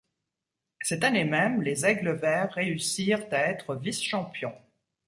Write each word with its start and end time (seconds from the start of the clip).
Cette 0.81 1.03
année 1.03 1.25
même, 1.25 1.61
les 1.61 1.85
aigles 1.85 2.13
verts 2.13 2.53
réussirent 2.53 3.23
à 3.29 3.37
être 3.37 3.75
vice-champion. 3.75 4.55